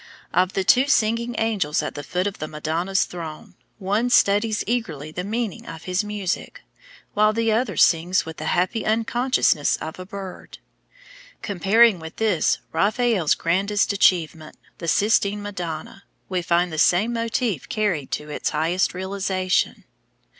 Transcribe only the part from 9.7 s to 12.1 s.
of a bird. Comparing